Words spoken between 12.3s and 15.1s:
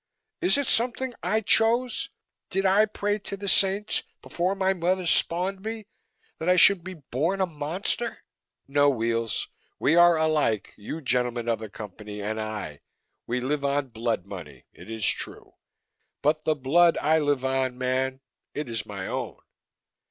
I we live on blood money, it is